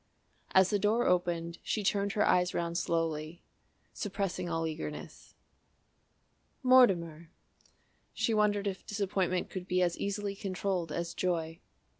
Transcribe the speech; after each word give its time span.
As 0.55 0.71
the 0.71 0.79
door 0.79 1.05
opened 1.05 1.59
she 1.61 1.83
turned 1.83 2.13
her 2.13 2.25
eyes 2.27 2.55
round 2.55 2.75
slowly, 2.75 3.43
suppressing 3.93 4.49
all 4.49 4.65
eagerness. 4.65 5.35
"Mortimer!" 6.63 7.29
She 8.11 8.33
wondered 8.33 8.65
if 8.65 8.83
disappointment 8.83 9.51
could 9.51 9.67
be 9.67 9.83
as 9.83 9.99
easily 9.99 10.35
controlled 10.35 10.91
as 10.91 11.13
joy. 11.13 11.59